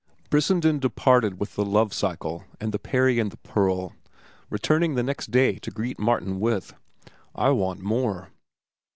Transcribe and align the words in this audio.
Brissenden 0.31 0.79
departed 0.79 1.39
with 1.39 1.53
the 1.53 1.63
"Love 1.63 1.93
cycle," 1.93 2.43
and 2.59 2.71
"The 2.71 2.79
Peri 2.79 3.19
and 3.19 3.29
the 3.29 3.37
Pearl," 3.37 3.93
returning 4.49 4.95
next 4.95 5.29
day 5.29 5.59
to 5.59 5.69
greet 5.69 5.99
Martin 5.99 6.39
with: 6.39 6.73
"I 7.35 7.51
want 7.51 7.81
more." 7.81 8.29